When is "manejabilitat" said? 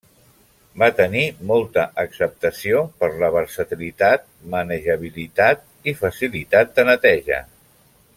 4.55-5.63